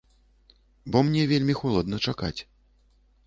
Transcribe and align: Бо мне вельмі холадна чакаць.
Бо 0.95 1.03
мне 1.09 1.23
вельмі 1.31 1.55
холадна 1.61 1.99
чакаць. 2.09 2.37